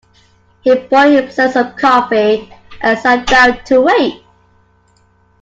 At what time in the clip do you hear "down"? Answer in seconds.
3.27-3.63